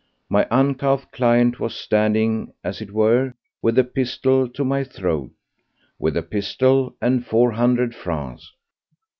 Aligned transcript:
My 0.29 0.47
uncouth 0.49 1.11
client 1.11 1.59
was 1.59 1.75
standing, 1.75 2.53
as 2.63 2.81
it 2.81 2.89
were, 2.91 3.35
with 3.61 3.77
a 3.77 3.83
pistol 3.83 4.49
to 4.49 4.65
my 4.65 4.83
throat—with 4.83 6.17
a 6.17 6.23
pistol 6.23 6.95
and 6.99 7.23
four 7.23 7.51
hundred 7.51 7.93
francs! 7.93 8.51